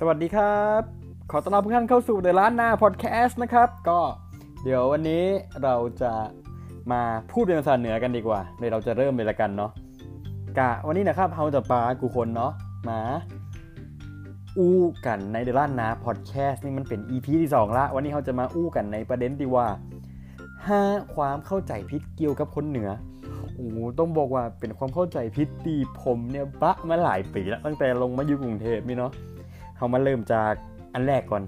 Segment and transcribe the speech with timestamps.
[0.00, 0.82] สวัสดีครับ
[1.30, 4.00] ขอต้อนรับทุกท่านเข้าสู่เดอะล้านนาพอดแคสต์นะครับ ก็
[4.64, 5.24] เดี๋ยววันนี้
[5.62, 6.12] เราจะ
[6.92, 7.02] มา
[7.32, 9.70] พูดเป็นภาษาเหนือกันดีกว่าเดี๋ยวเราจะเริ่มเลยละกันเนาะ
[10.58, 12.52] กะวันนี้นะครับเราจะปากูคนเนาะ
[12.88, 13.00] มา
[14.58, 19.66] อู้กันในเดอะล้านนาพอดแคสต์นี่มันเป็น EP ที่2ละวันนี้เราจะมาอู้กันในประเด็นที่ว่า
[20.66, 20.82] ห้า
[21.14, 22.90] ความเข้าใจผิดเกี่ยวกับคนเหนือ
[23.54, 23.68] โอ้
[23.98, 29.12] ต้องบอกว่าเป็นความเข้าใจผิดตีผมเนี่ยบะมาหลายปีแล้วตั้งแต่ลงมาอยู่กรุงเทพนี่เนาะ
[29.78, 30.52] เรามาเริ่มจาก
[30.94, 31.42] อันแรกก่อน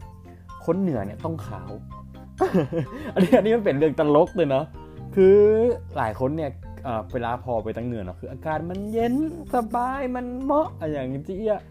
[0.65, 1.71] คนเหนือเนี่ยต้องขาว
[3.15, 4.65] อันนี้อันนี้มันเป็นเรื่องตลกเลยเนาะ
[5.15, 5.37] คือ
[5.97, 6.51] หลายคนเนี่ย
[7.13, 9.15] เวลาพอไปตั้งเหนือเนาะคือ อากาศมันเย็น
[9.55, 11.63] สบายมันเหมาะออย่างที่อะ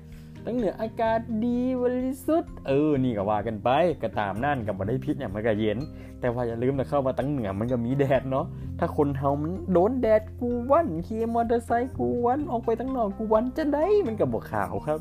[0.45, 3.69] ตั้งเหนืออากาศดีบริสุทธิ์เออ นี่ก็ว่ากันไป
[4.03, 5.77] ก็ตามนั่นกับบ่ได้พิษเนี่ยมันก็เย็น
[6.19, 8.45] แต่ว่าอย่าลืมนะเข้ามาตั้งเหนือมันก็มีแดดเนาะ
[8.79, 14.99] ถ้าคนเฮามันโดนแดดกูวันขี่มอเตอร์ไซค์กูวันออกไปตั้งนอกกูวันจะได้มันก็บอกขาวครับ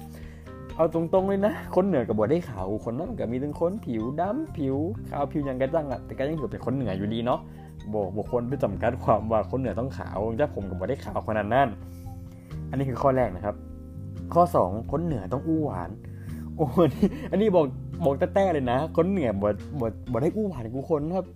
[0.78, 4.76] เอาตรงๆเลยนะ คนเหนือกับบได้ขาว คนนั้นก็มีทั้งคนผิวดำผิว
[5.10, 7.40] ขาวผิวยังกระจังอะแต่ก็ยังถือเป็นคนเหนืออยู่ดีเนาะ
[7.92, 11.68] บอกบุคคลไปจำกัดความว่าคนเหนือต้องขาวถ้าผมกับบได้ขาวขนาดนั้น
[12.70, 13.54] อันนี้คือข้อแรกนะครับ
[14.34, 15.90] ข้อ 2 คนเหนือต้องอู้หวาน
[16.56, 17.66] โอ้นี่อันนี้บอก
[18.04, 21.26] บอกแต้ๆเลยนะ คนเหนือบดบดบดให้อู้หวานกูคนครับ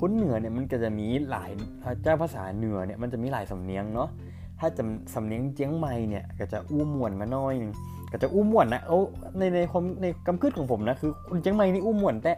[0.00, 1.50] คนเหนือเนี่ยมันก็จะมีหลาย
[2.02, 4.08] เจ้าภาษาเหนือเนี่ยมันจะมีหลายสำเนียงเนาะ
[4.58, 7.72] ถ้าจำสำเนียงเจียงใหม่เนี่ยก็จะอู้มวนมาหน้อยนึง
[8.12, 8.98] ก็จะอู้ม่วนนะเอา
[9.38, 12.32] ในในความในกำคืดของผมนะคือคนเชียงใหม่นี่อู้ม่วนแต่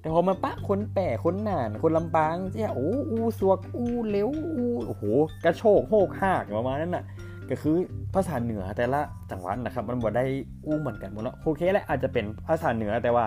[0.00, 5.02] แต่พอมาปะคนแปะคนหนาน คนลำปางเจ้าโอ้อู้สวกอู้เลี้ยวอู้โอ้โห
[5.44, 7.04] กระโชกโหกหากประมาณนั้นน่ะ
[7.50, 7.76] ก็คือ
[8.14, 10.24] ภาษาเหนือแต่ละจังหวัดนะครับ มันบ่ได้
[10.66, 13.24] อู้เหมือนกันหมดเนาะโอเคแหละอาจจะเป็นภาษาเหนือแต่ว่า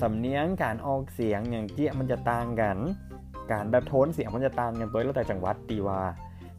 [0.00, 2.76] สำเนียงการออกเสียงอย่างเจี้ยมันจะต่างกัน
[3.52, 6.00] การแบบโทนเสียงมันจะต่างกันตัวแล้วแต่จังหวัดตีว่า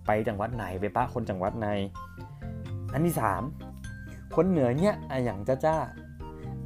[0.06, 1.68] ไปจังหวัดไหนไปปะคนจังหวัดไหน
[2.94, 3.42] อันที่สาม
[4.36, 5.78] คนเหนือเนี่ยอย่างจ้าจ้า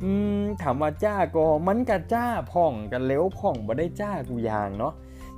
[0.03, 4.93] อืมถามว่าจ้าก็มันกับจ้าพ่องกันเลี้ยวพ่องบ่ได้จ้ากูยางเนาะ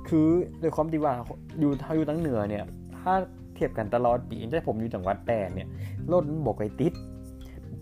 [0.08, 0.28] คือ
[0.60, 1.14] โดยความที่ว่า
[1.60, 2.64] อยู่ทาอยู่ตั้งเหนือเนี่ย
[2.96, 3.12] ถ้า
[3.54, 5.68] เทียบกันตลอดปีแต่ผมอยู่จังหวัดแปดเนี่ย
[6.12, 6.92] รถบอกไปติด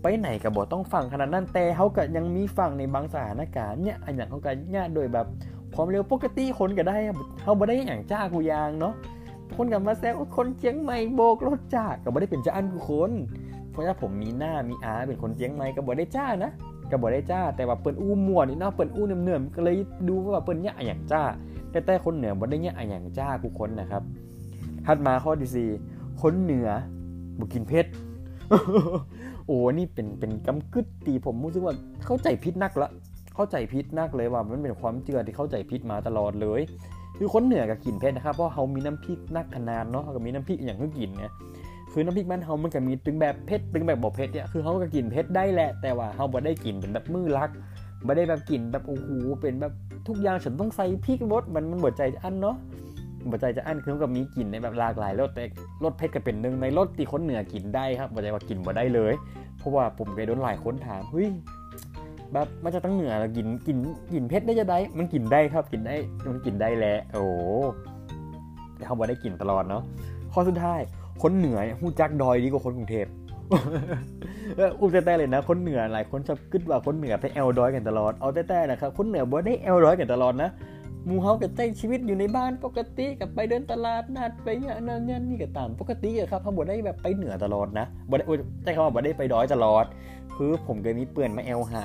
[0.01, 5.25] ไปไหนก็บอกต้องฟังขนาดนั้นแต่เขาก็ยังมีฟังในบางสถานการณ์เนี่ยอันอย่างเขาก็เนี่ยโดยแบบ
[5.75, 6.97] ความเร็วปกติคนก็ได้
[7.41, 8.93] เขาบ่ได้อย่างจ้ากูยางเนาะ
[9.55, 13.11] คนกับมาแซวคนเชียงใหม่โบกรถจ้าก็บ่ได้เป็นจ้าอันกูคน
[13.77, 16.51] ราะว่าผมมีหน้ามีอาเป็นคนเชียงใหม่ก็บ่ได้จ้านะ
[16.91, 19.75] ก็บ่ได้จ้า แต่ว่าเปิ้นอู้ม่วนนี่เนาะเปิ้นอู้เนื่อมๆก็เลย
[20.07, 21.23] ดูว่าเปิ้นเนี่ยอย่างจ้า
[21.71, 24.03] แต่แต่คนเหนือบ่ได้เนี่ยอย่างจ้ากูคนนะครับ
[24.85, 25.69] ถัดมาข้อที่สี่
[26.21, 26.69] คนเหนือ
[27.39, 27.85] บ่กินเผ็ด
[29.47, 31.73] โอ้นี่เป็นเป็นกำกึดตีผมรู้สึกว่า
[32.05, 32.89] เข้าใจผิดนักละ
[33.35, 36.61] เข้าใจผิดนักเลยว่ามันเป็นความเจือที่เข้าใจผิดมาตลอดเลย
[37.17, 41.33] คือคนเหนือกับกินเผ็ดนะครับเพราะเขามีน้ำพริกนักขนาดเนาะเขาก็มีน้ำพริกอย่างที่กินเนี่ย
[41.91, 47.49] คือน้ำพริกบ้านเฮามันก็มีตึงแบบเผ็ดตึงแบบบ่เผ็ดเนี่ยคือเขาก็กินเผ็ดได้แหละ แต่ว่าเฮาบ่ได้กินเป็นแบบมือลัก
[48.05, 49.09] บ่ได้แบบกินแบบโอ้โห
[49.41, 49.73] เป็นแบบ
[50.07, 52.55] ทุกอย่างฉันต้องใส่พริกรสมันมันบ่ใจจะอันเนาะ
[53.31, 55.43] บ่ใจจะอันคือมันก็มีกลิ่นในแบบหลากหลายรสแต่
[55.83, 59.13] รสเผ็ดก็เป็นหนึ่งในรสที่คนเหนือกินได้ครับบ่ใจว่ากินบ่ได้เลย
[59.59, 61.27] เพราะว่าผมเคยโดนหลายคนถามเฮ้ย
[62.33, 63.77] แบบมาจากตั้งเหนือแล้วกินกิน
[64.13, 65.95] กินเผ็ดได้จะได้ มันกินได้ครับกินได้
[66.33, 67.23] มันกินได้แหละโอ้
[68.85, 69.83] เขาบ่ได้กินตลอดเนาะ
[70.33, 70.81] ข้อสุดท้าย
[71.21, 73.07] คนเหนือเนี่ยหูจักดอยดีกว่าคนกรุงเทพ
[74.79, 80.49] อุ้มแต่เลยนะ คนเหนือหลายคนชอบคิดว่าคนเหนือไปแอลดอยกันตลอดเอาแต่ๆนะครับคนเหนือบ่ได้แอลดอยกันตลอดนะ
[81.05, 88.25] หมูเฮาก็ใช้ชีวิตอยู่ในบ้านปกติกับไปเดินตลาดนัดไปเนี่ยนั่นนี่ยนี่ก็ตามปกติอะครับเขาบ่ได้แบบไปเหนือตลอดนะบ่ได้
[88.63, 89.85] ใช้คำว่าบ่ได้ไปดอยตลอด
[90.35, 91.83] คือผมเคยมีเปื่อนมาแอลหา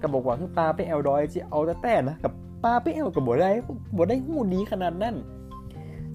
[0.00, 2.32] ก็บอกว่าคือปลาไปแอลดอยจะเอาแต่แต่นะกับ
[2.64, 3.50] ปลาไปแอลกับบ่ได้
[3.96, 5.14] บ่ได้หูดีขนาดนั้น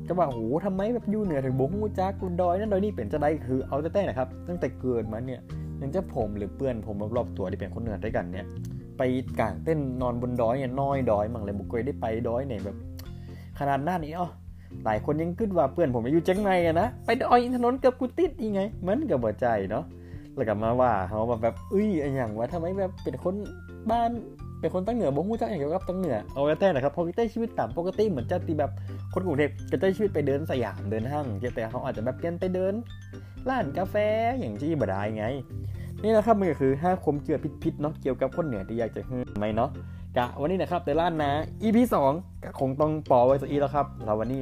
[0.07, 5.39] จะว่าโหทำไมแบบอยู่เหนือถึงบ่ฮู้จักกุดอยนั่นดอยนี่เป็นจะได้คือเอาแต่แต่นะครับ ตั้งแต่เกิดมาเนี่ย
[5.81, 8.45] ยังจะผมหรือเปื่อนผมรอบๆตัวที่เป็นคนเหนือด้วยกันเนี่ย
[8.97, 9.01] ไป
[9.39, 12.75] กางเต้นนอนบนดอยเนี่ยน้อยดอยมั่งเลยบุกเคยได้ไปดอยเนี่ยแบบ
[13.59, 14.29] ขนาดนั้นนี่อ๋อ
[14.85, 19.83] หลายคนยังคิดว่าเพื่อนผมอยู่เชียงใหม่อะนะไปดอยถนทนนท์กับกูติดยังไงมันกับบ่ใจเนาะ
[20.35, 23.35] แล้วก็มาว่าเขาแบบแบบเอ้ยอย่างว่าทำไมแบบเป็นคน
[23.91, 24.11] บ้าน
[24.59, 28.71] เป็นคนตั้งเหนือบ่ฮู้จักอย่างเกี่ยวกับตั้งเหนือเอาแต่นะครับพอใช้ชีวิตตามปกติเหมือนจะตีแบบ
[29.13, 31.25] คนกรุงเทพจะใช้ชีวิตไปเดินสยามเดินห้าง
[31.55, 32.73] แต่เขาอาจจะแบบเปลี่ยนไปเดิน
[33.49, 33.95] ร้านกาแฟ
[34.39, 35.25] อย่างที่บ่ได้ไง
[36.03, 39.69] นี่นะครับมันก็คือ5ความเชื่อผิดๆเนาะเกี่ยวกับคนเหนือที่อยากจะฮือไหมเนาะ
[40.17, 41.31] กะวันนี้นะครับแต่ล้านนะ
[41.63, 41.77] EP
[42.11, 44.41] 2ก็คงต้องปอไว้สักอีแล้วครับเราวันนี้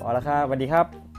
[0.00, 1.09] พอแล้วครับสวัสดีครับ